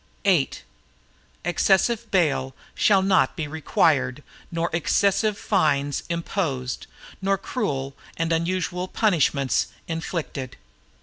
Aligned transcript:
VIII 0.23 0.49
Excessive 1.45 2.09
bail 2.09 2.55
shall 2.73 3.03
not 3.03 3.35
be 3.35 3.47
required 3.47 4.23
nor 4.51 4.71
excessive 4.73 5.37
fines 5.37 6.01
imposed, 6.09 6.87
nor 7.21 7.37
cruel 7.37 7.95
and 8.17 8.33
unusual 8.33 8.87
punishments 8.87 9.67
inflicted. 9.87 10.57